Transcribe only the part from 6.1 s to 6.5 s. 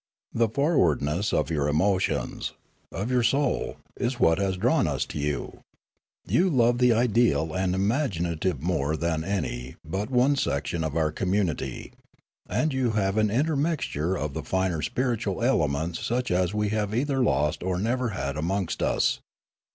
you